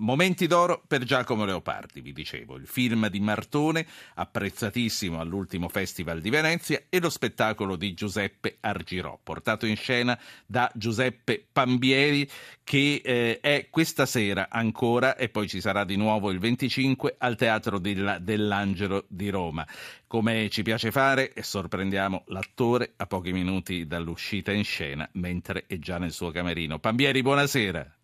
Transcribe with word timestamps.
Momenti 0.00 0.46
d'oro 0.46 0.82
per 0.86 1.04
Giacomo 1.04 1.44
Leopardi, 1.44 2.00
vi 2.00 2.14
dicevo, 2.14 2.56
il 2.56 2.66
film 2.66 3.08
di 3.08 3.20
Martone, 3.20 3.86
apprezzatissimo 4.14 5.20
all'ultimo 5.20 5.68
Festival 5.68 6.22
di 6.22 6.30
Venezia, 6.30 6.84
e 6.88 7.00
lo 7.00 7.10
spettacolo 7.10 7.76
di 7.76 7.92
Giuseppe 7.92 8.56
Argirò, 8.60 9.20
portato 9.22 9.66
in 9.66 9.76
scena 9.76 10.18
da 10.46 10.70
Giuseppe 10.74 11.46
Pambieri, 11.52 12.26
che 12.64 13.02
eh, 13.04 13.40
è 13.40 13.68
questa 13.68 14.06
sera 14.06 14.48
ancora, 14.48 15.16
e 15.16 15.28
poi 15.28 15.48
ci 15.48 15.60
sarà 15.60 15.84
di 15.84 15.96
nuovo 15.96 16.30
il 16.30 16.38
25 16.38 17.16
al 17.18 17.36
Teatro 17.36 17.78
della, 17.78 18.18
dell'Angelo 18.18 19.04
di 19.06 19.28
Roma. 19.28 19.66
Come 20.06 20.48
ci 20.48 20.62
piace 20.62 20.90
fare, 20.90 21.30
sorprendiamo 21.38 22.22
l'attore 22.28 22.94
a 22.96 23.04
pochi 23.04 23.32
minuti 23.32 23.86
dall'uscita 23.86 24.50
in 24.50 24.64
scena, 24.64 25.06
mentre 25.12 25.64
è 25.66 25.78
già 25.78 25.98
nel 25.98 26.12
suo 26.12 26.30
camerino. 26.30 26.78
Pambieri, 26.78 27.20
buonasera. 27.20 27.96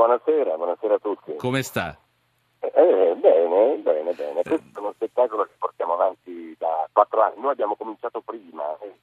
Buonasera, 0.00 0.56
buonasera 0.56 0.94
a 0.94 0.98
tutti. 0.98 1.36
Come 1.36 1.62
sta? 1.62 1.94
Eh, 2.60 3.14
bene, 3.20 3.76
bene, 3.82 4.12
bene. 4.14 4.40
Questo 4.42 4.78
è 4.78 4.78
uno 4.78 4.92
spettacolo 4.94 5.42
che 5.44 5.52
portiamo 5.58 5.92
avanti 5.92 6.56
da 6.58 6.88
quattro 6.90 7.20
anni. 7.20 7.38
Noi 7.38 7.52
abbiamo 7.52 7.76
cominciato 7.76 8.22
prima. 8.22 8.78
Eh. 8.78 8.94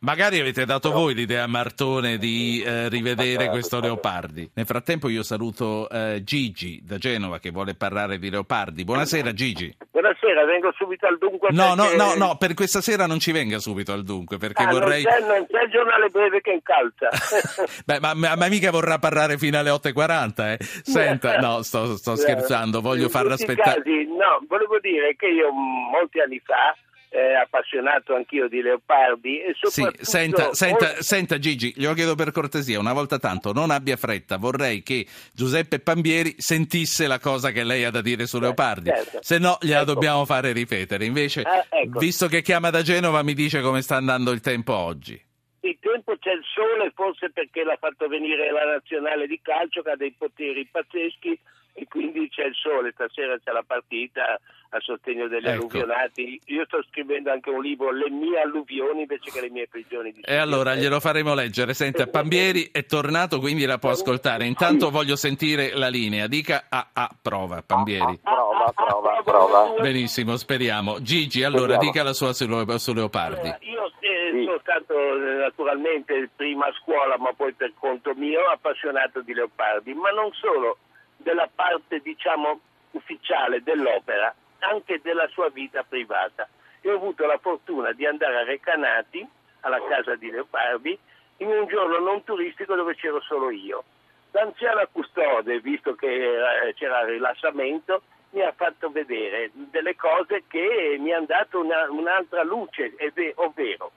Magari 0.00 0.38
avete 0.38 0.66
dato 0.66 0.90
voi 0.90 1.14
l'idea 1.14 1.44
a 1.44 1.46
Martone 1.46 2.18
di 2.18 2.62
eh, 2.62 2.90
rivedere 2.90 3.48
questo 3.48 3.80
Leopardi. 3.80 4.50
Nel 4.52 4.66
frattempo 4.66 5.08
io 5.08 5.22
saluto 5.22 5.88
eh, 5.88 6.22
Gigi 6.22 6.82
da 6.84 6.98
Genova 6.98 7.38
che 7.38 7.50
vuole 7.50 7.74
parlare 7.74 8.18
di 8.18 8.28
Leopardi. 8.28 8.84
Buonasera 8.84 9.32
Gigi. 9.32 9.74
Buonasera, 9.90 10.44
vengo 10.44 10.70
subito 10.76 11.06
al 11.06 11.16
dunque. 11.16 11.48
No, 11.50 11.74
perché... 11.74 11.96
no, 11.96 12.14
no, 12.14 12.26
no, 12.26 12.36
per 12.36 12.52
questa 12.52 12.82
sera 12.82 13.06
non 13.06 13.18
ci 13.20 13.32
venga 13.32 13.58
subito 13.58 13.94
al 13.94 14.04
dunque 14.04 14.36
perché 14.36 14.64
ah, 14.64 14.70
vorrei... 14.70 15.02
Non 15.02 15.12
c'è, 15.12 15.20
non 15.20 15.46
c'è 15.46 15.62
il 15.62 15.70
giornale 15.70 16.08
breve 16.10 16.40
che 16.42 16.50
incalza. 16.52 17.08
Beh, 17.86 17.98
ma, 17.98 18.36
ma, 18.36 18.48
mica 18.48 18.70
vorrà 18.70 18.98
parlare 18.98 19.38
fino 19.38 19.58
alle 19.58 19.70
8.40, 19.70 20.52
eh. 20.52 20.56
Senta, 20.60 21.38
no, 21.38 21.62
sto, 21.62 21.96
sto 21.96 22.16
scherzando, 22.16 22.82
voglio 22.82 23.08
farla 23.08 23.32
aspettare. 23.32 23.82
No, 24.04 24.44
volevo 24.46 24.78
dire 24.78 25.16
che 25.16 25.26
io 25.28 25.50
molti 25.50 26.20
anni 26.20 26.40
fa 26.44 26.76
eh, 27.08 27.34
appassionato 27.34 28.14
anch'io 28.14 28.48
di 28.48 28.60
Leopardi. 28.62 29.40
E 29.40 29.54
sì, 29.60 29.86
senta, 30.00 30.52
senta, 30.52 31.02
senta, 31.02 31.38
Gigi, 31.38 31.72
glielo 31.76 31.94
chiedo 31.94 32.14
per 32.14 32.32
cortesia, 32.32 32.78
una 32.78 32.92
volta 32.92 33.18
tanto, 33.18 33.52
non 33.52 33.70
abbia 33.70 33.96
fretta, 33.96 34.36
vorrei 34.36 34.82
che 34.82 35.06
Giuseppe 35.32 35.78
Pambieri 35.78 36.34
sentisse 36.38 37.06
la 37.06 37.18
cosa 37.18 37.50
che 37.50 37.64
lei 37.64 37.84
ha 37.84 37.90
da 37.90 38.00
dire 38.00 38.26
su 38.26 38.38
Leopardi, 38.38 38.90
certo. 38.90 39.18
se 39.22 39.38
no 39.38 39.58
gliela 39.60 39.82
ecco. 39.82 39.92
dobbiamo 39.94 40.24
fare 40.24 40.52
ripetere. 40.52 41.04
Invece, 41.04 41.42
ah, 41.42 41.64
ecco. 41.68 41.98
visto 41.98 42.26
che 42.26 42.42
chiama 42.42 42.70
da 42.70 42.82
Genova, 42.82 43.22
mi 43.22 43.34
dice 43.34 43.60
come 43.60 43.82
sta 43.82 43.96
andando 43.96 44.30
il 44.30 44.40
tempo 44.40 44.74
oggi. 44.74 45.22
Il 45.60 45.78
tempo 45.80 46.16
c'è 46.18 46.32
il 46.32 46.44
sole, 46.44 46.92
forse 46.94 47.30
perché 47.30 47.64
l'ha 47.64 47.76
fatto 47.80 48.06
venire 48.06 48.52
la 48.52 48.64
nazionale 48.64 49.26
di 49.26 49.40
calcio, 49.42 49.82
che 49.82 49.90
ha 49.90 49.96
dei 49.96 50.14
poteri 50.16 50.66
pazzeschi 50.70 51.38
e 51.76 51.86
quindi 51.88 52.28
c'è 52.30 52.44
il 52.44 52.54
sole, 52.54 52.92
stasera 52.92 53.38
c'è 53.38 53.52
la 53.52 53.62
partita 53.64 54.40
a 54.70 54.80
sostegno 54.80 55.28
degli 55.28 55.46
ecco. 55.46 55.60
alluvionati. 55.60 56.40
Io 56.46 56.64
sto 56.64 56.82
scrivendo 56.88 57.30
anche 57.30 57.50
un 57.50 57.60
libro, 57.60 57.92
Le 57.92 58.10
mie 58.10 58.40
alluvioni 58.40 59.02
invece 59.02 59.30
che 59.30 59.42
le 59.42 59.50
mie 59.50 59.68
prigioni. 59.68 60.12
Di 60.12 60.22
e 60.22 60.36
allora 60.36 60.74
glielo 60.74 61.00
faremo 61.00 61.34
leggere. 61.34 61.74
Senta, 61.74 62.06
Pambieri 62.06 62.70
è 62.72 62.86
tornato, 62.86 63.38
quindi 63.40 63.66
la 63.66 63.76
può 63.76 63.90
ascoltare. 63.90 64.46
Intanto 64.46 64.90
voglio 64.90 65.16
sentire 65.16 65.74
la 65.74 65.88
linea. 65.88 66.26
Dica 66.26 66.64
a, 66.68 66.88
a 66.94 67.10
prova, 67.20 67.62
Pambieri. 67.62 68.18
Prova, 68.22 68.72
prova, 68.74 69.20
prova. 69.22 69.74
Benissimo, 69.80 70.36
speriamo. 70.36 71.00
Gigi, 71.02 71.44
allora 71.44 71.74
speriamo. 71.74 71.90
dica 71.90 72.02
la 72.02 72.12
sua 72.14 72.32
su, 72.32 72.76
su 72.78 72.94
Leopardi. 72.94 73.54
Io 73.60 73.92
eh, 74.00 74.44
sono 74.44 74.58
stato 74.62 74.94
eh, 74.94 75.36
naturalmente 75.36 76.30
prima 76.34 76.66
a 76.66 76.72
scuola, 76.80 77.18
ma 77.18 77.32
poi 77.34 77.52
per 77.52 77.72
conto 77.78 78.14
mio, 78.14 78.46
appassionato 78.50 79.20
di 79.20 79.34
Leopardi, 79.34 79.92
ma 79.92 80.10
non 80.10 80.30
solo 80.32 80.78
della 81.26 81.50
parte 81.52 81.98
diciamo 81.98 82.60
ufficiale 82.92 83.60
dell'opera, 83.60 84.32
anche 84.60 85.00
della 85.02 85.26
sua 85.26 85.48
vita 85.48 85.82
privata. 85.82 86.48
E 86.80 86.88
ho 86.88 86.94
avuto 86.94 87.26
la 87.26 87.38
fortuna 87.38 87.90
di 87.90 88.06
andare 88.06 88.36
a 88.36 88.44
Recanati, 88.44 89.26
alla 89.62 89.82
casa 89.88 90.14
di 90.14 90.30
Leopardi, 90.30 90.96
in 91.38 91.48
un 91.48 91.66
giorno 91.66 91.98
non 91.98 92.22
turistico 92.22 92.76
dove 92.76 92.94
c'ero 92.94 93.20
solo 93.22 93.50
io. 93.50 93.82
L'anziana 94.30 94.86
custode, 94.86 95.58
visto 95.58 95.96
che 95.96 96.72
c'era 96.76 97.04
rilassamento, 97.04 98.02
mi 98.30 98.42
ha 98.42 98.52
fatto 98.52 98.90
vedere 98.90 99.50
delle 99.52 99.96
cose 99.96 100.44
che 100.46 100.96
mi 101.00 101.12
hanno 101.12 101.26
dato 101.26 101.58
una, 101.58 101.90
un'altra 101.90 102.44
luce, 102.44 102.94
ovvero 103.34 103.90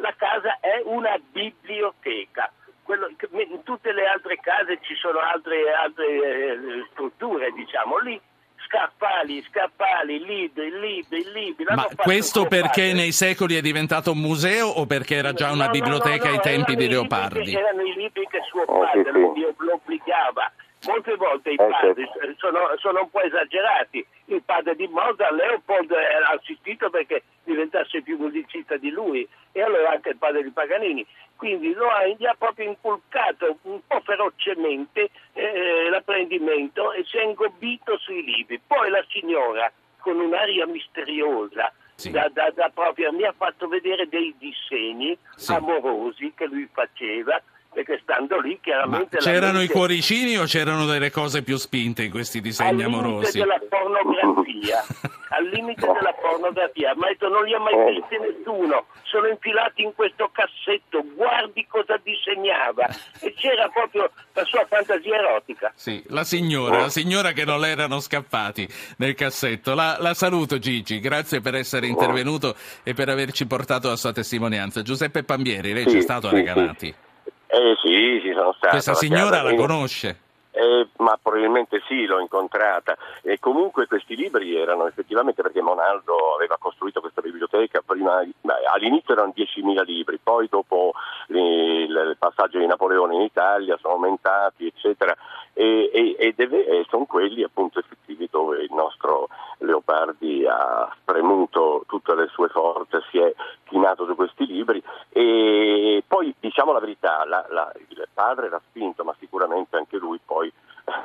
la 0.00 0.14
casa 0.16 0.58
è 0.60 0.80
una 0.84 1.16
biblioteca 1.30 2.52
quello, 2.90 3.08
in 3.52 3.62
tutte 3.62 3.92
le 3.92 4.06
altre 4.06 4.40
case 4.42 4.80
ci 4.82 4.96
sono 4.96 5.20
altre, 5.20 5.72
altre 5.72 6.06
eh, 6.06 6.86
strutture, 6.90 7.52
diciamo, 7.52 7.98
lì 7.98 8.20
scaffali, 8.66 9.44
scaffali, 9.48 10.18
libri, 10.24 10.70
libri, 10.70 11.24
libri. 11.32 11.64
Ma 11.72 11.86
questo 11.94 12.46
perché 12.46 12.92
nei 12.92 13.12
secoli 13.12 13.54
è 13.54 13.60
diventato 13.60 14.10
un 14.10 14.18
museo 14.18 14.66
o 14.66 14.86
perché 14.86 15.14
era 15.14 15.32
già 15.32 15.52
una 15.52 15.66
no, 15.66 15.70
biblioteca 15.70 16.24
no, 16.24 16.30
no, 16.30 16.36
ai 16.36 16.40
tempi 16.42 16.74
di 16.74 16.88
Leopardi? 16.88 17.54
erano 17.54 17.82
i 17.82 17.94
libri 17.94 18.26
che 18.28 18.40
suo 18.48 18.64
padre 18.64 19.10
oh, 19.10 19.34
sì, 19.34 19.40
sì. 19.40 19.54
lo 19.56 19.72
obbligava. 19.74 20.52
Molte 20.86 21.14
volte 21.16 21.50
i 21.50 21.54
eh, 21.54 21.56
padri 21.56 22.08
certo. 22.12 22.34
sono, 22.38 22.74
sono, 22.78 23.02
un 23.02 23.10
po' 23.10 23.20
esagerati. 23.20 24.04
Il 24.26 24.42
padre 24.42 24.74
di 24.76 24.86
Mozart, 24.88 25.32
Leopold, 25.32 25.90
era 25.90 26.28
assistito 26.30 26.88
perché 26.88 27.22
diventasse 27.44 28.00
più 28.00 28.16
musicista 28.16 28.76
di 28.78 28.90
lui 28.90 29.28
e 29.52 29.62
allora 29.62 29.90
anche 29.90 30.10
il 30.10 30.16
padre 30.16 30.42
di 30.42 30.50
Paganini. 30.50 31.06
Quindi 31.36 31.72
lo 31.74 31.88
ha, 31.88 32.06
gli 32.06 32.24
ha 32.24 32.34
proprio 32.36 32.68
inculcato 32.68 33.58
un 33.62 33.80
po' 33.86 34.00
ferocemente 34.00 35.10
eh, 35.34 35.88
l'apprendimento 35.90 36.92
e 36.92 37.04
si 37.04 37.18
è 37.18 37.24
ingobbito 37.24 37.98
sui 37.98 38.22
libri. 38.22 38.60
Poi 38.66 38.88
la 38.88 39.04
signora, 39.08 39.70
con 39.98 40.18
un'aria 40.18 40.66
misteriosa, 40.66 41.72
sì. 41.94 42.10
da, 42.10 42.30
da, 42.32 42.50
da 42.54 42.70
proprio, 42.72 43.12
mi 43.12 43.24
ha 43.24 43.34
fatto 43.36 43.68
vedere 43.68 44.08
dei 44.08 44.34
disegni 44.38 45.16
sì. 45.34 45.52
amorosi 45.52 46.32
che 46.34 46.46
lui 46.46 46.68
faceva 46.72 47.40
perché 47.72 48.00
stando 48.02 48.40
lì 48.40 48.58
chiaramente... 48.60 49.16
Ma 49.16 49.22
c'erano 49.22 49.58
mente... 49.58 49.72
i 49.72 49.76
cuoricini 49.76 50.36
o 50.36 50.44
c'erano 50.44 50.86
delle 50.86 51.10
cose 51.10 51.42
più 51.42 51.56
spinte 51.56 52.02
in 52.02 52.10
questi 52.10 52.40
disegni 52.40 52.82
al 52.82 52.92
amorosi? 52.92 53.38
della 53.38 53.60
pornografia, 53.68 54.84
al 55.30 55.46
limite 55.46 55.86
della 55.86 56.12
pornografia, 56.20 56.94
ma 56.96 57.06
detto 57.06 57.28
non 57.28 57.44
li 57.44 57.54
ha 57.54 57.60
mai 57.60 57.74
oh. 57.74 57.86
visti 57.86 58.18
nessuno, 58.18 58.86
sono 59.04 59.28
infilati 59.28 59.82
in 59.82 59.94
questo 59.94 60.30
cassetto, 60.32 61.04
guardi 61.14 61.64
cosa 61.68 61.98
disegnava 62.02 62.88
e 63.20 63.32
c'era 63.34 63.68
proprio 63.68 64.10
la 64.32 64.44
sua 64.44 64.66
fantasia 64.68 65.16
erotica. 65.16 65.72
Sì, 65.76 66.02
la 66.08 66.24
signora, 66.24 66.80
la 66.80 66.88
signora 66.88 67.30
che 67.32 67.44
non 67.44 67.60
le 67.60 67.68
erano 67.68 68.00
scappati 68.00 68.68
nel 68.98 69.14
cassetto. 69.14 69.74
La, 69.74 69.96
la 70.00 70.14
saluto 70.14 70.58
Gigi, 70.58 70.98
grazie 70.98 71.40
per 71.40 71.54
essere 71.54 71.86
intervenuto 71.86 72.56
e 72.82 72.94
per 72.94 73.08
averci 73.08 73.46
portato 73.46 73.88
la 73.88 73.96
sua 73.96 74.12
testimonianza. 74.12 74.82
Giuseppe 74.82 75.22
Pambieri, 75.22 75.72
lei 75.72 75.88
sì, 75.88 75.96
c'è 75.96 76.00
stato 76.02 76.26
a 76.26 76.32
Recanati? 76.32 76.86
Sì. 76.86 77.08
Eh 77.52 77.76
sì, 77.82 78.20
ci 78.22 78.32
sono 78.32 78.52
stato. 78.52 78.74
Questa 78.74 78.94
signora 78.94 79.42
la 79.42 79.54
conosce? 79.54 80.28
Eh, 80.52 80.88
ma 80.98 81.18
probabilmente 81.20 81.80
sì, 81.86 82.06
l'ho 82.06 82.20
incontrata. 82.20 82.96
E 83.22 83.38
comunque 83.38 83.86
questi 83.86 84.14
libri 84.14 84.56
erano 84.56 84.86
effettivamente 84.86 85.42
perché 85.42 85.62
Monaldo 85.62 86.34
aveva 86.34 86.56
costruito 86.58 87.00
questa 87.00 87.20
biblioteca, 87.20 87.82
prima, 87.84 88.24
all'inizio 88.72 89.14
erano 89.14 89.32
10.000 89.34 89.84
libri, 89.84 90.18
poi 90.22 90.48
dopo 90.48 90.92
il 91.28 92.16
passaggio 92.18 92.58
di 92.58 92.66
Napoleone 92.66 93.14
in 93.14 93.22
Italia 93.22 93.78
sono 93.80 93.94
aumentati, 93.94 94.66
eccetera, 94.66 95.16
e, 95.52 95.90
e, 95.92 96.16
e, 96.18 96.32
deve, 96.36 96.64
e 96.66 96.86
sono 96.88 97.04
quelli 97.04 97.42
appunto 97.42 97.78
effettivi 97.78 98.28
dove 98.30 98.62
il 98.62 98.72
nostro 98.72 99.28
Leopardi 99.58 100.46
ha 100.46 100.90
spremuto 101.00 101.84
tutte 101.86 102.14
le 102.14 102.28
sue 102.28 102.48
forze, 102.48 103.02
si 103.10 103.18
è 103.18 103.32
chinato 103.64 104.04
su 104.06 104.14
questi 104.14 104.46
libri 104.46 104.82
e 105.20 106.02
poi 106.06 106.34
diciamo 106.40 106.72
la 106.72 106.80
verità, 106.80 107.24
la, 107.26 107.44
la, 107.50 107.70
il 107.88 108.08
padre 108.12 108.46
era 108.46 108.60
spinto, 108.68 109.04
ma 109.04 109.14
sicuramente 109.18 109.76
anche 109.76 109.98
lui 109.98 110.18
poi 110.24 110.50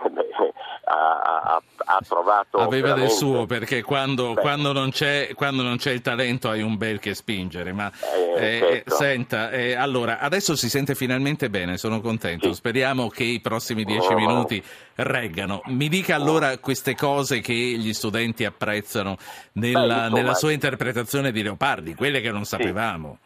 beh, 0.10 0.54
ha, 0.86 1.20
ha, 1.20 1.62
ha, 1.78 2.00
trovato... 2.08 2.60
Aveva 2.60 2.94
del 2.94 3.10
suo 3.10 3.46
perché 3.46 3.82
quando, 3.84 4.34
quando, 4.34 4.72
non 4.72 4.92
quando, 5.34 5.64
non 5.64 5.78
c'è, 5.78 5.92
il 5.92 6.02
talento 6.02 6.50
hai 6.50 6.62
un 6.62 6.78
bel 6.78 7.00
che 7.00 7.14
spingere, 7.14 7.74
ma 7.74 7.92
eh, 8.14 8.36
eh, 8.36 8.60
certo. 8.60 8.96
senta, 8.96 9.52
eh, 9.52 9.74
allora 9.74 10.20
adesso 10.20 10.56
si 10.56 10.70
sente 10.70 10.96
finalmente 10.96 11.50
bene, 11.50 11.78
sono 11.78 12.00
contento, 12.00 12.48
sì. 12.48 12.54
speriamo 12.54 13.10
che 13.10 13.24
i 13.24 13.42
prossimi 13.42 13.84
dieci 13.84 14.14
oh. 14.14 14.16
minuti 14.16 14.64
reggano. 14.96 15.62
Mi 15.66 15.90
dica 15.90 16.16
allora 16.16 16.58
queste 16.60 16.96
cose 16.96 17.42
che 17.42 17.54
gli 17.54 17.94
studenti 17.94 18.46
apprezzano 18.46 19.18
nella, 19.54 20.08
Beh, 20.08 20.16
nella 20.16 20.34
sua 20.36 20.54
interpretazione 20.54 21.32
di 21.32 21.44
Leopardi, 21.44 21.96
quelle 21.96 22.22
che 22.22 22.32
non 22.32 22.46
sapevamo. 22.46 23.18
Sì. 23.20 23.25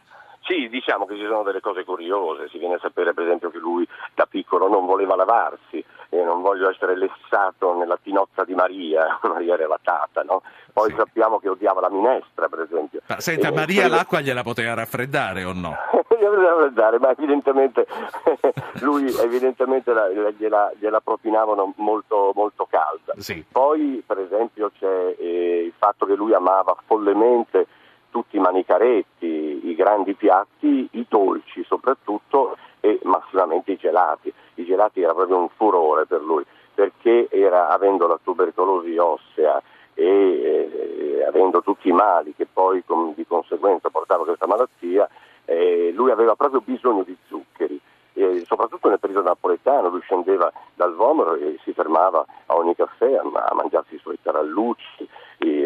Sì, 0.50 0.68
diciamo 0.68 1.06
che 1.06 1.14
ci 1.14 1.22
sono 1.26 1.44
delle 1.44 1.60
cose 1.60 1.84
curiose, 1.84 2.48
si 2.48 2.58
viene 2.58 2.74
a 2.74 2.78
sapere 2.80 3.14
per 3.14 3.22
esempio 3.24 3.50
che 3.50 3.58
lui 3.58 3.86
da 4.16 4.26
piccolo 4.26 4.66
non 4.68 4.84
voleva 4.84 5.14
lavarsi, 5.14 5.84
e 6.08 6.22
non 6.24 6.42
voglio 6.42 6.68
essere 6.68 6.96
lessato 6.96 7.72
nella 7.76 7.96
tinozza 8.02 8.42
di 8.42 8.54
Maria, 8.54 9.16
Maria 9.22 9.54
relatata, 9.54 10.22
no? 10.22 10.42
Poi 10.72 10.90
Sì. 10.90 10.96
sappiamo 10.96 11.38
che 11.38 11.48
odiava 11.48 11.80
la 11.80 11.88
minestra, 11.90 12.48
per 12.48 12.62
esempio. 12.62 13.00
Ma 13.06 13.20
senta, 13.20 13.46
Eh, 13.48 13.52
Maria 13.52 13.82
quello- 13.82 13.94
l'acqua 13.96 14.20
gliela 14.20 14.42
poteva 14.42 14.74
raffreddare 14.74 15.44
o 15.44 15.52
no? 15.52 15.76
Gliela 16.20 16.98
ma 16.98 17.10
evidentemente 17.12 17.86
lui 18.82 19.06
evidentemente 19.20 19.92
la- 19.92 20.12
la- 20.12 20.30
gliela, 20.30 20.72
gliela 20.78 21.00
propinavano 21.00 21.74
molto, 21.76 22.32
molto 22.34 22.66
calda. 22.68 23.14
Sì. 23.18 23.44
Poi 23.50 24.02
per 24.04 24.18
esempio 24.18 24.72
c'è 24.78 25.14
eh, 25.16 25.62
il 25.66 25.72
fatto 25.78 26.06
che 26.06 26.14
lui 26.14 26.34
amava 26.34 26.76
follemente 26.86 27.66
tutti 28.10 28.36
i 28.36 28.40
manicaretti, 28.40 29.39
grandi 29.80 30.12
piatti, 30.14 30.86
i 30.92 31.06
dolci 31.08 31.64
soprattutto 31.64 32.58
e 32.80 33.00
massimamente 33.04 33.72
i 33.72 33.76
gelati. 33.76 34.32
I 34.56 34.64
gelati 34.66 35.00
era 35.00 35.14
proprio 35.14 35.38
un 35.38 35.48
furore 35.48 36.04
per 36.04 36.20
lui 36.20 36.44
perché 36.74 37.28
era, 37.30 37.68
avendo 37.70 38.06
la 38.06 38.18
tubercolosi 38.22 38.94
ossea 38.98 39.60
e 39.94 40.04
eh, 40.04 41.24
avendo 41.26 41.62
tutti 41.62 41.88
i 41.88 41.92
mali 41.92 42.34
che 42.34 42.46
poi 42.46 42.84
con- 42.84 43.14
di 43.14 43.26
conseguenza 43.26 43.88
portava 43.88 44.24
questa 44.24 44.46
malattia, 44.46 45.08
eh, 45.46 45.92
lui 45.94 46.10
aveva 46.10 46.34
proprio 46.34 46.60
bisogno 46.60 47.02
di 47.02 47.16
zuccheri. 47.26 47.80
E 48.12 48.42
soprattutto 48.44 48.88
nel 48.88 48.98
periodo 48.98 49.28
napoletano 49.28 49.88
lui 49.88 50.00
scendeva 50.02 50.52
dal 50.74 50.94
Vomero 50.94 51.34
e 51.36 51.58
si 51.64 51.72
fermava 51.72 52.24
a 52.46 52.56
ogni 52.56 52.74
caffè 52.74 53.14
a, 53.14 53.22
a 53.22 53.54
mangiarsi 53.54 53.94
i 53.94 53.98
suoi 53.98 54.18
tarallucci, 54.20 55.08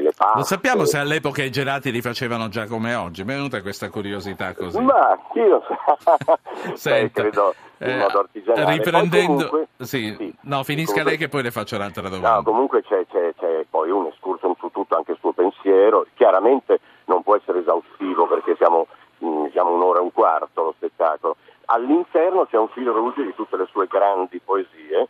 le 0.04 0.12
paste. 0.16 0.34
Non 0.36 0.44
sappiamo 0.44 0.84
se 0.84 0.98
all'epoca 0.98 1.42
i 1.42 1.50
gelati 1.50 1.90
li 1.90 2.00
facevano 2.00 2.48
già 2.48 2.66
come 2.66 2.94
oggi. 2.94 3.24
Mi 3.24 3.32
è 3.32 3.36
venuta 3.36 3.60
questa 3.62 3.90
curiosità 3.90 4.54
così. 4.54 4.80
Ma 4.80 5.18
io 5.34 5.62
Beh, 5.64 6.76
Senta, 6.76 7.20
credo 7.22 7.54
in 7.78 7.88
eh, 7.90 7.96
modo 7.98 8.18
artigianale. 8.20 8.72
Riprendendo, 8.76 9.48
comunque- 9.48 9.66
sì, 9.84 10.14
sì, 10.16 10.34
no, 10.42 10.62
finisca 10.62 10.92
comunque- 10.92 11.02
lei 11.10 11.16
che 11.18 11.28
poi 11.28 11.42
le 11.42 11.50
faccio 11.50 11.76
un'altra 11.76 12.02
domanda. 12.08 12.36
No, 12.36 12.42
comunque 12.42 12.82
c'è, 12.82 13.04
c'è- 13.10 13.34
c'è 13.36 13.64
poi 13.68 13.90
un 13.90 14.06
escurso 14.06 14.54
su 14.58 14.70
tutto 14.70 14.96
anche 14.96 15.12
il 15.12 15.18
suo 15.20 15.32
pensiero. 15.32 16.06
Chiaramente 16.14 16.78
non 17.06 17.22
può 17.22 17.36
essere 17.36 17.58
esaustivo 17.60 18.26
perché 18.28 18.54
siamo, 18.56 18.86
mh, 19.18 19.50
siamo 19.50 19.74
un'ora 19.74 19.98
e 19.98 20.02
un 20.02 20.12
quarto 20.12 20.62
lo 20.62 20.74
spettacolo. 20.76 21.36
All'interno 21.66 22.46
c'è 22.46 22.58
un 22.58 22.68
filo 22.68 22.92
rouge 22.92 23.22
di 23.24 23.34
tutte 23.34 23.56
le 23.56 23.66
sue 23.70 23.86
grandi 23.86 24.38
poesie 24.44 25.08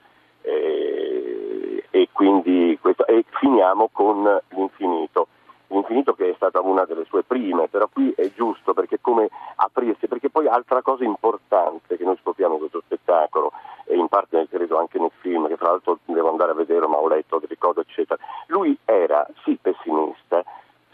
e 2.04 2.08
quindi 2.12 2.78
questo, 2.80 3.06
e 3.06 3.24
finiamo 3.40 3.88
con 3.90 4.40
l'infinito. 4.50 5.28
L'infinito 5.68 6.12
che 6.12 6.30
è 6.30 6.34
stata 6.36 6.60
una 6.60 6.84
delle 6.84 7.04
sue 7.06 7.22
prime, 7.24 7.68
però 7.68 7.88
qui 7.90 8.12
è 8.14 8.30
giusto 8.34 8.74
perché 8.74 8.98
come 9.00 9.28
aprirsi, 9.56 10.06
perché 10.06 10.28
poi 10.28 10.46
altra 10.46 10.82
cosa 10.82 11.04
importante 11.04 11.96
che 11.96 12.04
noi 12.04 12.18
scopriamo 12.20 12.54
in 12.54 12.60
questo 12.60 12.82
spettacolo 12.84 13.52
e 13.86 13.96
in 13.96 14.08
parte 14.08 14.46
credo 14.48 14.78
anche 14.78 14.98
nel 14.98 15.10
film, 15.20 15.48
che 15.48 15.56
fra 15.56 15.70
l'altro 15.70 15.98
devo 16.04 16.28
andare 16.28 16.50
a 16.52 16.54
vedere 16.54 16.86
ma 16.86 16.98
ho 16.98 17.08
letto 17.08 17.40
cose 17.58 17.80
eccetera, 17.80 18.22
lui 18.48 18.76
era 18.84 19.26
sì 19.42 19.58
pessimista, 19.60 20.44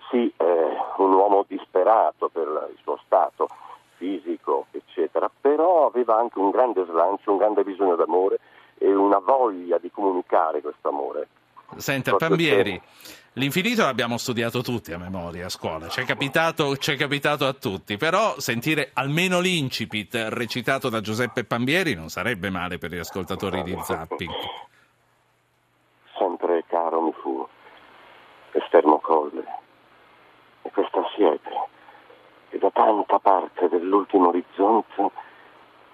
sì 0.08 0.32
eh, 0.36 0.76
un 0.98 1.12
uomo 1.12 1.44
disperato 1.48 2.28
per 2.28 2.46
il 2.70 2.78
suo 2.82 2.98
stato 3.04 3.48
fisico 3.96 4.66
eccetera, 4.70 5.28
però 5.40 5.86
aveva 5.86 6.16
anche 6.16 6.38
un 6.38 6.50
grande 6.50 6.84
slancio, 6.84 7.32
un 7.32 7.38
grande 7.38 7.64
bisogno 7.64 7.96
d'amore 7.96 8.38
e 8.90 8.94
una 8.94 9.18
voglia 9.18 9.78
di 9.78 9.90
comunicare 9.90 10.60
questo 10.60 10.88
amore. 10.88 11.28
Senta, 11.76 12.10
Proprio 12.10 12.30
Pambieri, 12.30 12.80
l'infinito 13.34 13.82
l'abbiamo 13.82 14.18
studiato 14.18 14.60
tutti 14.60 14.92
a 14.92 14.98
memoria 14.98 15.46
a 15.46 15.48
scuola, 15.48 15.88
ci 15.88 16.00
è 16.00 16.04
capitato, 16.04 16.76
capitato 16.96 17.46
a 17.46 17.52
tutti, 17.52 17.96
però 17.96 18.38
sentire 18.38 18.90
almeno 18.92 19.38
l'incipit 19.38 20.14
recitato 20.30 20.88
da 20.88 21.00
Giuseppe 21.00 21.44
Pambieri 21.44 21.94
non 21.94 22.08
sarebbe 22.08 22.50
male 22.50 22.78
per 22.78 22.90
gli 22.90 22.98
ascoltatori 22.98 23.62
di 23.62 23.76
Zapping. 23.80 24.32
Sempre 26.18 26.64
caro 26.66 27.00
mi 27.00 27.12
fu 27.22 27.46
l'esterno 28.52 28.98
colle 28.98 29.44
e 30.62 30.70
questa 30.72 31.02
siepe 31.14 31.50
che 32.50 32.58
da 32.58 32.70
tanta 32.70 33.20
parte 33.20 33.68
dell'ultimo 33.68 34.28
orizzonte 34.28 35.10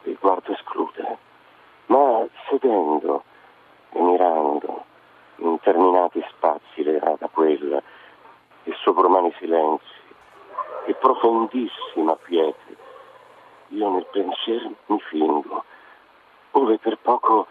il 0.04 0.16
guardo 0.18 0.52
esclude, 0.52 1.18
ma 1.86 2.26
sedendo 2.48 3.22
e 3.90 4.00
mirando 4.00 4.84
in 5.36 5.48
interminati 5.48 6.24
spazi 6.30 6.82
le 6.82 6.98
rada 6.98 7.28
quella 7.28 7.80
e 8.64 8.72
sovrumani 8.82 9.32
silenzi 9.38 9.84
e 10.86 10.94
profondissima 10.94 12.16
quiete 12.22 12.76
io 13.68 13.90
nel 13.90 14.06
pensiero 14.10 14.72
mi 14.86 15.00
fingo 15.08 15.64
ove 16.52 16.78
per 16.78 16.98
poco 16.98 17.46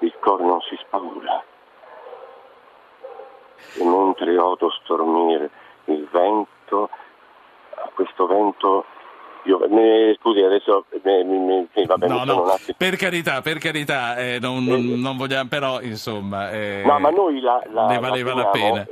il 0.00 0.14
cor 0.20 0.40
non 0.40 0.60
si 0.62 0.76
spaura. 0.80 1.42
E 3.74 3.84
mentre 3.84 4.38
odo 4.38 4.70
stormire 4.70 5.50
il 5.86 6.06
vento 6.06 6.90
a 7.74 7.90
questo 7.94 8.26
vento 8.26 8.84
io 9.48 9.66
ne, 9.66 10.14
scusi 10.20 10.42
adesso 10.42 10.84
ne, 11.02 11.24
mi- 11.24 11.66
sì, 11.74 11.84
vabbè, 11.86 12.06
No, 12.06 12.24
no, 12.24 12.44
per 12.76 12.96
carità, 12.96 13.40
per 13.40 13.58
carità, 13.58 14.16
eh, 14.16 14.38
non, 14.40 14.64
non- 14.64 15.16
vogliamo, 15.16 15.48
però 15.48 15.80
insomma, 15.80 16.50
eh, 16.50 16.82
No, 16.84 16.98
ma 16.98 17.08
noi 17.10 17.40
la, 17.40 17.62
la- 17.72 17.86
ne 17.86 17.98
valeva 17.98 18.34
la, 18.34 18.50
teniamo- 18.50 18.74
pena. 18.74 18.86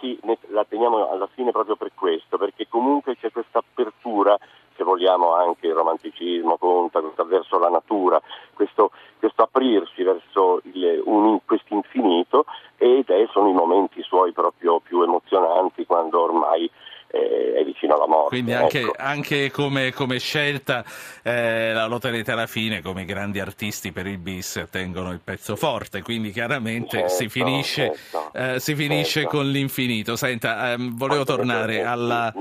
Sì, 0.00 0.18
ne- 0.24 0.38
la 0.48 0.64
teniamo 0.68 1.08
alla 1.10 1.28
fine 1.32 1.50
proprio 1.52 1.76
per 1.76 1.92
questo, 1.94 2.36
perché 2.36 2.66
comunque 2.68 3.16
c'è 3.16 3.30
questa 3.30 3.60
apertura, 3.60 4.36
se 4.76 4.82
vogliamo 4.84 5.32
anche 5.34 5.68
il 5.68 5.74
romanticismo 5.74 6.56
conta, 6.58 7.00
questa- 7.00 7.24
verso 7.24 7.58
la 7.58 7.68
natura, 7.68 8.20
questo, 8.52 8.90
questo 9.18 9.42
aprirsi 9.42 10.02
verso 10.02 10.60
il, 10.72 11.00
un, 11.06 11.38
questo 11.46 11.72
infinito 11.72 12.44
ed 12.76 13.08
è, 13.08 13.26
sono 13.30 13.48
i 13.48 13.52
momenti 13.52 14.02
suoi 14.02 14.32
proprio 14.32 14.80
più 14.80 15.02
emozionanti 15.02 15.86
quando 15.86 16.20
ormai 16.22 16.68
eh, 17.14 17.54
è 17.54 17.64
vicino 17.64 17.94
alla 17.94 18.06
morte. 18.08 18.21
Quindi 18.32 18.54
anche, 18.54 18.80
ecco. 18.80 18.94
anche 18.96 19.50
come, 19.50 19.92
come 19.92 20.18
scelta 20.18 20.82
eh, 21.22 21.74
la 21.74 21.84
loterete 21.84 22.32
alla 22.32 22.46
fine, 22.46 22.80
come 22.80 23.02
i 23.02 23.04
grandi 23.04 23.40
artisti 23.40 23.92
per 23.92 24.06
il 24.06 24.16
bis 24.16 24.68
tengono 24.70 25.12
il 25.12 25.20
pezzo 25.22 25.54
forte, 25.54 26.00
quindi 26.00 26.30
chiaramente 26.32 27.00
Certo, 27.00 27.14
si 27.14 27.28
finisce, 27.28 27.94
certo, 28.10 28.32
eh, 28.32 28.58
si 28.58 28.74
finisce 28.74 29.20
certo. 29.20 29.36
con 29.36 29.50
l'infinito. 29.50 30.16
Senta, 30.16 30.72
ehm, 30.72 30.96
volevo 30.96 31.24
tornare 31.24 31.82
alla, 31.84 32.32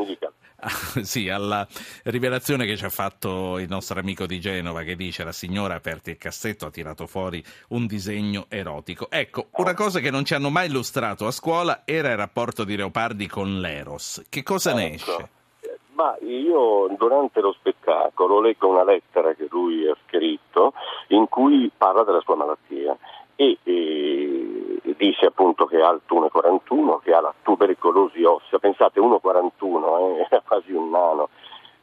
sì, 1.02 1.28
alla 1.28 1.68
rivelazione 2.04 2.66
che 2.66 2.78
ci 2.78 2.86
ha 2.86 2.90
fatto 2.90 3.58
il 3.60 3.68
nostro 3.68 4.00
amico 4.00 4.26
di 4.26 4.40
Genova 4.40 4.84
che 4.84 4.96
dice 4.96 5.26
la 5.26 5.34
signora 5.34 5.74
ha 5.74 5.78
aperto 5.78 6.10
il 6.10 6.18
cassetto, 6.18 6.68
ha 6.68 6.72
tirato 6.72 7.06
fuori 7.06 7.44
un 7.70 7.86
disegno 7.86 8.46
erotico. 8.48 9.12
Ecco, 9.12 9.50
una 9.56 9.74
cosa 9.74 10.00
che 10.00 10.10
non 10.10 10.24
ci 10.24 10.36
hanno 10.36 10.50
mai 10.50 10.68
illustrato 10.68 11.28
a 11.28 11.32
scuola 11.32 11.82
era 11.84 12.12
il 12.12 12.18
rapporto 12.18 12.64
di 12.64 12.78
Leopardi 12.78 13.28
con 13.28 13.60
l'Eros. 13.60 14.24
Che 14.30 14.42
cosa 14.44 14.74
ne 14.74 14.94
Ecco. 14.94 14.96
esce? 14.96 15.30
Ma 16.02 16.18
io 16.22 16.88
durante 16.98 17.42
lo 17.42 17.52
spettacolo 17.52 18.42
leggo 18.42 18.68
una 18.68 18.84
lettera 18.84 19.36
che 19.36 19.46
lui 19.52 19.88
ha 19.88 19.96
scritto 20.08 20.74
in 21.10 21.30
cui 21.30 21.70
parla 21.78 22.04
della 22.04 22.22
sua 22.22 22.34
malattia 22.34 22.98
e, 23.36 23.60
e 23.62 24.82
dice 24.98 25.28
appunto 25.28 25.68
che 25.68 25.80
ha 25.80 25.92
il 25.92 26.02
1,41, 26.10 27.02
che 27.04 27.14
ha 27.14 27.22
la 27.22 27.32
tubercolosi 27.44 28.24
ossea, 28.24 28.58
pensate 28.58 29.00
1,41, 29.00 30.18
eh, 30.18 30.26
è 30.36 30.42
quasi 30.44 30.72
un 30.72 30.90
nano, 30.90 31.30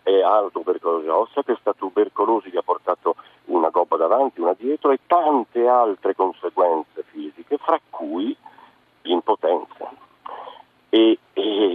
e 0.02 0.20
ha 0.20 0.40
la 0.40 0.48
tubercolosi 0.50 1.06
ossea, 1.06 1.44
questa 1.44 1.72
tubercolosi 1.72 2.50
gli 2.50 2.56
ha 2.56 2.62
portato 2.62 3.14
una 3.44 3.68
gobba 3.68 3.96
davanti, 3.96 4.40
una 4.40 4.56
dietro 4.58 4.90
e 4.90 4.98
tante 5.06 5.64
altre 5.68 6.16
conseguenze 6.16 7.04
fisiche, 7.12 7.56
fra 7.58 7.78
cui 7.88 8.36
l'impotenza. 9.02 9.92
E, 10.88 11.18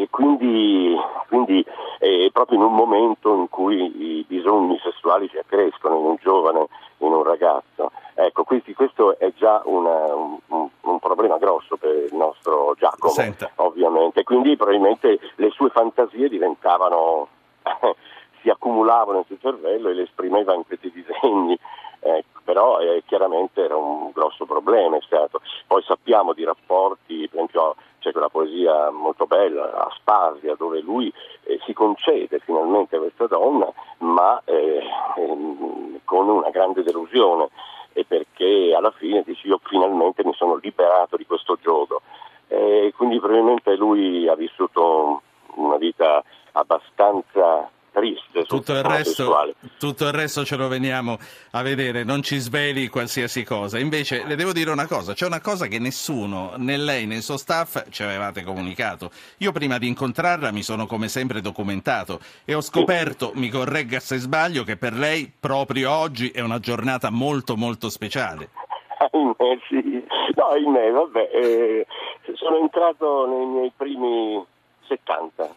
e 0.02 0.08
quindi, 0.10 0.96
quindi 1.28 1.66
è 2.00 2.30
proprio 2.32 2.58
in 2.60 2.64
un 2.66 2.74
momento 2.74 3.34
in 3.36 3.50
cui 3.50 4.20
i 4.20 4.26
bisogni 4.28 4.78
sessuali 4.84 5.28
si 5.30 5.38
accrescono 5.38 5.98
in 6.00 6.06
un 6.06 6.16
giovane, 6.22 6.68
in 7.00 7.12
un 7.12 7.24
ragazzo. 7.24 7.92
Ecco, 8.16 8.44
questi- 8.44 8.74
questo 8.74 9.18
è 9.18 9.32
già 9.36 9.62
una- 9.66 10.14
un, 10.14 10.38
un- 10.48 11.00
problema 11.00 11.38
grosso 11.38 11.76
per 11.78 11.94
il 11.96 12.16
nostro 12.16 12.74
Giacomo, 12.78 13.12
Senta. 13.12 13.52
ovviamente. 13.58 14.24
Quindi 14.24 14.56
probabilmente 14.56 15.20
le 15.36 15.50
sue 15.52 15.70
fantasie 15.70 16.30
diventavano, 16.30 17.28
si 18.42 18.50
accumulavano 18.50 19.18
nel 19.18 19.26
suo 19.28 19.38
cervello 19.42 19.90
e 19.90 19.94
le 19.94 20.04
esprimeva 20.04 20.54
in 20.54 20.66
questi 20.66 20.92
disegni. 20.92 21.58
Ecco, 22.00 22.40
però 22.44 22.80
eh, 22.80 23.04
chiaramente 23.06 23.62
era 23.64 23.76
un 23.78 24.12
grosso 24.12 24.46
problema, 24.46 24.98
è 24.98 25.02
stato. 25.02 25.42
Poi 25.68 25.82
sappiamo 25.84 26.34
di 26.34 26.44
rapporti, 26.44 27.28
per 27.30 27.36
esempio 27.36 27.76
c'è 28.04 28.12
quella 28.12 28.30
poesia 28.30 28.92
molto 28.92 29.26
bella, 29.26 29.88
Aspasia, 29.88 30.56
dove 30.56 30.82
lui 30.82 31.12
eh, 31.44 31.58
si 31.66 31.72
concede 31.72 32.40
finalmente 32.40 32.98
a 32.98 33.00
questa 33.00 33.28
donna, 33.28 33.72
ma 34.00 34.42
eh, 34.44 34.84
ehm, 35.16 36.02
con 36.04 36.28
una 36.28 36.50
grande 36.50 36.84
delusione, 36.84 37.48
e 37.94 38.04
perché 38.04 38.74
alla 38.76 38.92
fine 38.92 39.24
dice 39.24 39.48
io 39.48 39.60
finalmente 39.64 40.26
mi 40.26 40.34
sono 40.34 40.56
liberato 40.56 41.16
di 41.16 41.26
questo 41.26 41.58
gioco. 41.62 42.02
E 42.50 42.94
quindi 42.98 43.20
probabilmente 43.20 43.76
lui 43.78 44.28
ha 44.28 44.36
vissuto 44.36 45.22
una 45.56 45.78
vita 45.78 46.22
abbastanza 46.52 47.72
triste. 47.94 48.44
Tutto 48.44 48.74
il, 48.74 48.84
resto, 48.84 49.54
tutto 49.78 50.08
il, 50.08 50.12
resto, 50.12 50.44
ce 50.44 50.56
lo 50.56 50.68
veniamo 50.68 51.18
a 51.52 51.62
vedere, 51.62 52.04
non 52.04 52.22
ci 52.22 52.40
sveli 52.40 52.90
qualsiasi 52.90 53.44
cosa. 53.44 53.80
Invece 53.80 54.26
le 54.26 54.36
devo 54.36 54.52
dire 54.52 54.72
una 54.72 54.88
cosa, 54.88 55.14
c'è 55.14 55.26
una 55.26 55.40
cosa 55.40 55.68
che 55.68 55.80
nessuno, 55.80 56.54
né 56.58 56.76
lei 56.76 57.06
né 57.06 57.16
il 57.16 57.22
suo 57.22 57.38
staff 57.38 57.90
ci 57.90 58.04
avevate 58.04 58.44
comunicato. 58.44 59.12
Io 59.38 59.52
prima 59.52 59.78
di 59.78 59.88
incontrarla 59.88 60.52
mi 60.52 60.64
sono 60.64 60.88
come 60.88 61.08
sempre 61.08 61.40
documentato 61.40 62.20
e 62.44 62.54
ho 62.56 62.62
scoperto, 62.62 63.32
mi 63.36 63.50
corregga 63.50 64.00
se 64.00 64.18
sbaglio, 64.18 64.64
che 64.64 64.76
per 64.76 64.94
lei 64.94 65.32
proprio 65.40 65.92
oggi 65.92 66.30
è 66.30 66.42
una 66.42 66.60
giornata 66.60 67.10
molto 67.12 67.56
molto 67.56 67.90
speciale. 67.90 68.50
Ahimè, 69.12 69.60
sì. 69.68 70.04
No, 70.36 70.46
ahimè, 70.48 70.92
vabbè, 70.92 71.30
eh, 71.34 71.86
sono 72.34 72.58
entrato 72.58 73.28
nei 73.28 73.46
miei 73.46 73.72
primi 73.76 74.44
70. 74.88 75.56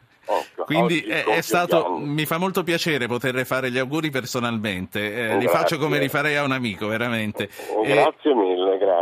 Quindi 0.64 1.00
è 1.02 1.40
stato, 1.42 1.96
mi 1.98 2.26
fa 2.26 2.38
molto 2.38 2.64
piacere 2.64 3.06
poterle 3.06 3.44
fare 3.44 3.70
gli 3.70 3.78
auguri 3.78 4.10
personalmente, 4.10 5.30
eh, 5.30 5.36
li 5.38 5.46
faccio 5.46 5.78
come 5.78 5.98
li 5.98 6.08
farei 6.08 6.36
a 6.36 6.42
un 6.42 6.52
amico, 6.52 6.88
veramente. 6.88 7.48
Grazie 7.84 8.30
e... 8.30 8.34
mille, 8.34 8.78
grazie. 8.78 8.94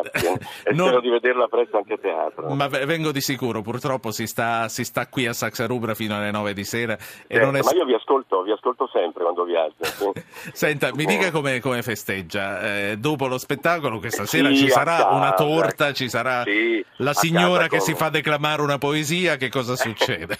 E 0.64 0.72
non... 0.72 0.88
spero 0.88 1.00
di 1.00 1.10
vederla 1.10 1.46
presto 1.46 1.76
anche 1.78 1.94
a 1.94 1.98
teatro. 1.98 2.48
Ma 2.54 2.68
vengo 2.68 3.12
di 3.12 3.20
sicuro, 3.20 3.62
purtroppo 3.62 4.10
si 4.10 4.26
sta, 4.26 4.68
si 4.68 4.84
sta 4.84 5.08
qui 5.08 5.26
a 5.26 5.32
Saxa 5.32 5.66
Rubra 5.66 5.94
fino 5.94 6.16
alle 6.16 6.30
9 6.30 6.52
di 6.52 6.64
sera. 6.64 6.96
Certo, 6.96 7.56
è... 7.56 7.60
Ma 7.62 7.72
io 7.72 7.84
vi 7.84 7.94
ascolto, 7.94 8.42
vi 8.42 8.52
ascolto 8.52 8.88
sempre 8.92 9.22
quando 9.22 9.44
viaggio. 9.44 9.84
Sì. 9.84 10.10
Senta, 10.52 10.90
mi 10.94 11.04
dica 11.04 11.30
come, 11.30 11.60
come 11.60 11.82
festeggia. 11.82 12.60
Eh, 12.60 12.96
dopo 12.98 13.26
lo 13.26 13.38
spettacolo 13.38 13.98
questa 13.98 14.26
sera 14.26 14.48
sì, 14.48 14.56
ci 14.56 14.68
sarà 14.68 14.96
casa, 14.96 15.10
una 15.10 15.32
torta, 15.34 15.92
ci 15.92 16.08
sarà 16.08 16.42
sì, 16.42 16.84
la 16.96 17.14
signora 17.14 17.68
che 17.68 17.80
si 17.80 17.94
fa 17.94 18.08
declamare 18.08 18.62
una 18.62 18.78
poesia, 18.78 19.36
che 19.36 19.48
cosa 19.48 19.76
succede? 19.76 20.36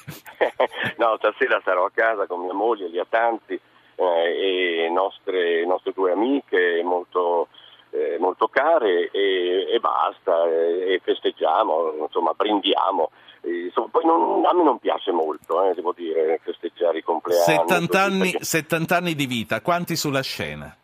No, 0.99 1.17
stasera 1.19 1.61
sarò 1.65 1.85
a 1.87 1.91
casa 1.93 2.27
con 2.27 2.41
mia 2.41 2.53
moglie, 2.53 2.89
gli 2.89 2.99
Atanti 2.99 3.59
eh, 3.97 4.85
e 4.85 4.91
nostre, 4.91 5.65
nostre 5.67 5.93
due 5.93 6.13
amiche 6.13 6.83
molto, 6.83 7.49
eh, 7.91 8.17
molto 8.19 8.49
care 8.49 9.11
e, 9.11 9.67
e 9.71 9.81
basta, 9.81 10.45
e, 10.49 10.95
e, 10.95 11.01
festeggiamo, 11.03 11.95
insomma 12.01 12.33
brindiamo. 12.33 13.11
Insomma, 13.43 13.89
poi 13.91 14.05
non, 14.07 14.45
a 14.47 14.55
me 14.55 14.63
non 14.63 14.79
piace 14.79 15.13
molto, 15.13 15.63
eh, 15.65 15.75
devo 15.75 15.93
dire, 15.93 16.41
festeggiare 16.43 16.99
i 16.99 17.03
compleanni. 17.03 17.45
70 17.45 18.03
anni, 18.03 18.31
perché... 18.31 18.45
70 18.45 18.97
anni 18.97 19.15
di 19.15 19.27
vita, 19.27 19.61
quanti 19.61 19.97
sulla 19.97 20.23
scena? 20.23 20.75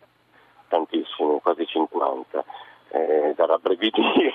Tantissimi, 0.67 1.39
quasi 1.41 1.65
50. 1.65 2.45
Eh, 2.93 3.33
da 3.37 3.45
rabbrividire 3.45 4.33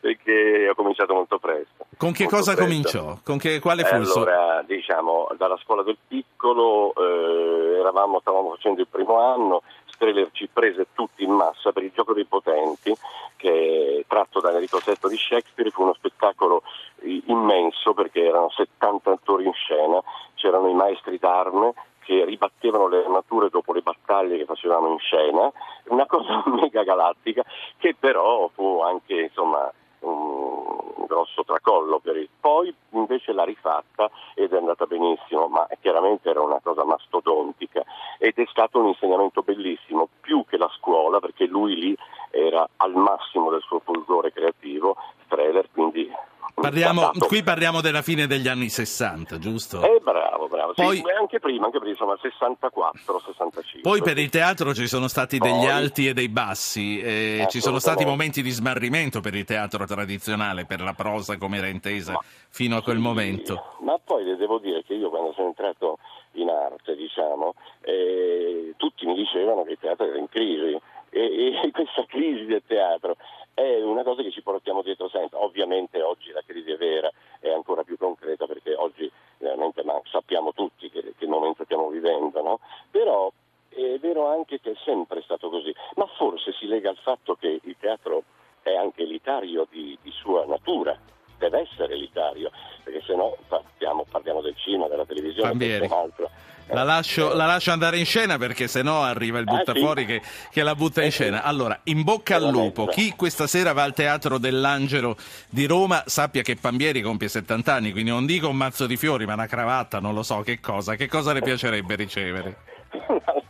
perché 0.00 0.68
ho 0.70 0.74
cominciato 0.74 1.12
molto 1.12 1.38
presto. 1.38 1.86
Con 1.98 2.12
che 2.12 2.26
cosa 2.26 2.54
presto. 2.54 2.62
cominciò? 2.62 3.18
Con 3.24 3.38
che, 3.38 3.58
quale 3.58 3.82
fu 3.82 3.92
allora, 3.92 4.62
diciamo, 4.64 5.26
dalla 5.36 5.56
scuola 5.56 5.82
del 5.82 5.98
piccolo, 6.06 6.94
eh, 6.94 7.80
eravamo, 7.80 8.20
stavamo 8.20 8.50
facendo 8.50 8.80
il 8.80 8.86
primo 8.88 9.20
anno, 9.20 9.62
Streller 9.86 10.28
ci 10.30 10.48
prese 10.50 10.86
tutti 10.92 11.24
in 11.24 11.32
massa 11.32 11.72
per 11.72 11.82
il 11.82 11.90
gioco 11.92 12.12
dei 12.12 12.24
potenti, 12.24 12.94
che 13.34 14.04
tratto 14.06 14.38
da 14.38 14.52
Enrico 14.52 14.78
VI 14.78 15.08
di 15.08 15.16
Shakespeare, 15.16 15.70
fu 15.70 15.82
uno 15.82 15.94
spettacolo 15.94 16.62
immenso 17.02 17.92
perché 17.94 18.24
erano 18.24 18.48
70 18.48 19.10
attori 19.10 19.46
in 19.46 19.52
scena, 19.54 20.00
c'erano 20.36 20.68
i 20.68 20.74
maestri 20.74 21.18
d'arme, 21.18 21.74
che 22.04 22.24
ribattevano 22.24 22.86
le 22.86 22.98
armature 22.98 23.48
dopo 23.50 23.72
le 23.72 23.82
battaglie 23.82 24.38
che 24.38 24.44
facevamo 24.44 24.86
in 24.86 24.98
scena, 24.98 25.50
una 25.86 26.06
cosa 26.06 26.44
mega 26.46 26.84
galattica 26.84 27.42
che 27.76 27.96
però 27.98 28.48
fu 28.54 28.82
anche 28.82 29.14
insomma, 29.14 29.68
un 30.00 30.67
grosso 31.08 31.42
tracollo 31.44 31.98
per 31.98 32.16
il. 32.16 32.28
Poi 32.38 32.72
invece 32.90 33.32
l'ha 33.32 33.44
rifatta 33.44 34.08
ed 34.34 34.52
è 34.52 34.56
andata 34.56 34.86
benissimo, 34.86 35.48
ma 35.48 35.66
chiaramente 35.80 36.28
era 36.28 36.40
una 36.40 36.60
cosa 36.62 36.84
mastodontica 36.84 37.82
ed 38.18 38.34
è 38.36 38.44
stato 38.48 38.78
un 38.78 38.86
insegnamento 38.86 39.42
bellissimo, 39.42 40.08
più 40.20 40.44
che 40.46 40.56
la 40.56 40.70
scuola, 40.76 41.18
perché 41.18 41.46
lui 41.46 41.74
lì 41.74 41.96
era 42.30 42.68
al 42.76 42.94
massimo 42.94 43.50
del 43.50 43.62
suo 43.62 43.80
fulgore 43.80 44.32
creativo, 44.32 44.96
Streller, 45.24 45.68
quindi 45.72 46.08
Parliamo, 46.54 47.10
qui 47.26 47.42
parliamo 47.42 47.80
della 47.80 48.02
fine 48.02 48.26
degli 48.26 48.48
anni 48.48 48.68
60, 48.68 49.38
giusto? 49.38 49.82
Eh, 49.82 50.00
bravo, 50.00 50.48
bravo. 50.48 50.72
Poi, 50.74 50.96
sì, 50.96 51.04
anche 51.18 51.38
prima, 51.38 51.66
anche 51.66 51.78
prima, 51.78 51.92
insomma, 51.92 52.16
64, 52.20 53.18
65. 53.20 53.80
Poi 53.80 54.02
per 54.02 54.18
il 54.18 54.28
teatro 54.28 54.74
ci 54.74 54.86
sono 54.86 55.08
stati 55.08 55.38
degli 55.38 55.52
poi, 55.52 55.70
alti 55.70 56.08
e 56.08 56.14
dei 56.14 56.28
bassi, 56.28 57.00
eh, 57.00 57.46
ci 57.48 57.60
sono 57.60 57.78
stati 57.78 58.04
momenti 58.04 58.42
di 58.42 58.50
smarrimento 58.50 59.20
per 59.20 59.34
il 59.34 59.44
teatro 59.44 59.84
tradizionale, 59.84 60.66
per 60.66 60.80
la 60.80 60.94
prosa 60.94 61.36
come 61.36 61.58
era 61.58 61.68
intesa 61.68 62.12
ma, 62.12 62.20
fino 62.48 62.76
a 62.76 62.82
quel 62.82 62.96
sì, 62.96 63.02
momento. 63.02 63.76
Ma 63.80 63.98
poi 64.02 64.24
le 64.24 64.36
devo 64.36 64.58
dire 64.58 64.82
che 64.82 64.94
io 64.94 65.10
quando 65.10 65.32
sono 65.32 65.48
entrato 65.48 65.98
in 66.32 66.48
arte, 66.48 66.96
diciamo, 66.96 67.54
eh, 67.82 68.74
tutti 68.76 69.06
mi 69.06 69.14
dicevano 69.14 69.64
che 69.64 69.72
il 69.72 69.78
teatro 69.80 70.06
era 70.06 70.18
in 70.18 70.28
crisi 70.28 70.78
e, 71.10 71.60
e 71.62 71.70
questa 71.72 72.04
crisi 72.06 72.44
del 72.46 72.62
teatro 72.66 73.16
è 73.58 73.82
una 73.82 74.04
cosa 74.04 74.22
che 74.22 74.30
ci 74.30 74.40
portiamo 74.40 74.82
dietro 74.82 75.08
sempre. 75.08 75.38
Ovviamente 75.38 76.00
oggi 76.00 76.30
la 76.30 76.42
crisi 76.46 76.70
è 76.70 76.76
vera, 76.76 77.10
è 77.40 77.50
ancora 77.50 77.82
più 77.82 77.96
concreta 77.96 78.46
perché 78.46 78.74
oggi 78.74 79.10
veramente 79.38 79.82
ma 79.82 80.00
sappiamo 80.04 80.52
tutti 80.52 80.88
che, 80.88 81.14
che 81.18 81.26
momento 81.26 81.64
stiamo 81.64 81.88
vivendo, 81.88 82.40
no? 82.40 82.60
però 82.90 83.30
è 83.68 83.98
vero 83.98 84.28
anche 84.28 84.60
che 84.60 84.72
è 84.72 84.76
sempre 84.84 85.22
stato 85.22 85.48
così, 85.48 85.74
ma 85.96 86.06
forse 86.16 86.52
si 86.52 86.66
lega 86.66 86.90
al 86.90 86.98
fatto 86.98 87.34
che 87.34 87.60
il 87.62 87.76
teatro 87.78 88.22
è 88.62 88.74
anche 88.74 89.02
elitario 89.02 89.66
di, 89.68 89.98
di 90.02 90.10
sua 90.12 90.44
natura, 90.46 90.96
deve 91.38 91.60
essere 91.60 91.94
elitario, 91.94 92.50
perché 92.84 93.02
se 93.02 93.14
no 93.14 93.36
parliamo, 93.48 94.04
parliamo 94.08 94.40
del 94.40 94.56
cinema, 94.56 94.88
della 94.88 95.06
televisione, 95.06 95.56
di 95.56 95.72
altro 95.90 96.27
la 96.70 96.82
lascio, 96.82 97.34
la 97.34 97.46
lascio, 97.46 97.70
andare 97.70 97.98
in 97.98 98.04
scena 98.04 98.38
perché 98.38 98.68
se 98.68 98.82
no 98.82 99.02
arriva 99.02 99.38
il 99.38 99.44
buttafuori 99.44 100.02
ah, 100.02 100.06
sì. 100.06 100.12
che, 100.12 100.22
che, 100.50 100.62
la 100.62 100.74
butta 100.74 101.02
in 101.02 101.10
scena. 101.10 101.42
Allora, 101.42 101.78
in 101.84 102.02
bocca 102.02 102.36
al 102.36 102.50
lupo. 102.50 102.86
Chi 102.86 103.14
questa 103.16 103.46
sera 103.46 103.72
va 103.72 103.82
al 103.82 103.94
Teatro 103.94 104.38
dell'Angelo 104.38 105.16
di 105.48 105.66
Roma 105.66 106.02
sappia 106.06 106.42
che 106.42 106.56
Pambieri 106.56 107.00
compie 107.00 107.28
70 107.28 107.72
anni, 107.72 107.92
quindi 107.92 108.10
non 108.10 108.26
dico 108.26 108.48
un 108.48 108.56
mazzo 108.56 108.86
di 108.86 108.96
fiori, 108.96 109.26
ma 109.26 109.34
una 109.34 109.46
cravatta, 109.46 110.00
non 110.00 110.14
lo 110.14 110.22
so 110.22 110.40
che 110.40 110.60
cosa. 110.60 110.94
Che 110.94 111.08
cosa 111.08 111.32
le 111.32 111.40
piacerebbe 111.40 111.94
ricevere? 111.94 112.56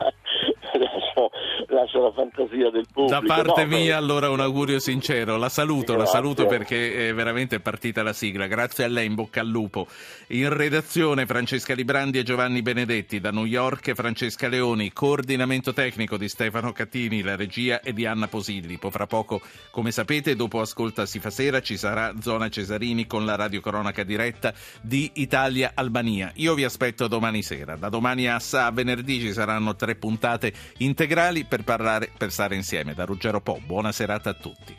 lascia 1.79 1.99
la 1.99 2.13
fantasia 2.13 2.71
del 2.71 2.87
pubblico. 2.93 3.21
Da 3.21 3.23
parte 3.23 3.65
no, 3.65 3.77
mia, 3.77 3.97
allora, 3.97 4.31
un 4.31 4.41
augurio 4.41 4.79
sincero. 4.79 5.37
La 5.37 5.49
saluto, 5.49 5.95
Grazie. 5.95 5.99
la 5.99 6.07
saluto 6.07 6.47
perché 6.47 7.09
è 7.09 7.15
veramente 7.15 7.61
partita 7.61 8.03
la 8.03 8.13
sigla. 8.13 8.47
Grazie 8.47 8.85
a 8.85 8.89
lei, 8.89 9.07
in 9.07 9.15
bocca 9.15 9.41
al 9.41 9.49
lupo. 9.49 9.87
In 10.29 10.53
redazione 10.53 11.27
Francesca 11.27 11.75
Librandi 11.75 12.19
e 12.19 12.23
Giovanni 12.23 12.63
Benedetti. 12.63 13.21
Da 13.21 13.31
New 13.31 13.45
York 13.45 13.93
Francesca 13.95 14.49
Leoni. 14.49 14.93
Coordinamento 14.93 15.73
tecnico 15.73 16.17
di 16.17 16.29
Stefano 16.29 16.73
Cattini. 16.73 17.23
La 17.23 17.37
regia 17.37 17.81
è 17.81 17.93
di 17.93 18.07
Anna 18.07 18.27
Posillipo. 18.27 18.91
Fra 18.91 19.07
poco, 19.07 19.41
come 19.71 19.91
sapete, 19.91 20.35
dopo 20.35 20.61
Ascolta 20.61 21.07
si 21.07 21.21
fa 21.21 21.31
sera 21.31 21.61
ci 21.61 21.77
sarà 21.77 22.15
Zona 22.21 22.49
Cesarini 22.49 23.07
con 23.07 23.25
la 23.25 23.37
radiocronaca 23.37 24.03
diretta 24.03 24.53
di 24.81 25.11
Italia-Albania. 25.15 26.33
Io 26.37 26.55
vi 26.55 26.65
aspetto 26.65 27.09
domani 27.09 27.43
sera. 27.43 27.77
Da 27.77 27.89
domani 27.89 28.29
a, 28.29 28.41
a 28.53 28.71
venerdì 28.71 29.21
ci 29.21 29.33
saranno 29.33 29.77
tre 29.77 29.95
puntate 29.95 30.53
integrali 30.79 31.45
per 31.45 31.65
parlare, 31.69 32.11
per 32.17 32.33
stare 32.33 32.55
insieme. 32.55 32.95
Da 32.95 33.05
Ruggero 33.05 33.43
Po, 33.43 33.61
buona 33.63 33.93
serata 33.93 34.31
a 34.31 34.35
tutti. 34.35 34.75